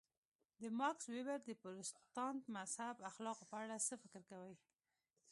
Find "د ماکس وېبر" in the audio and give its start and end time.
0.59-1.39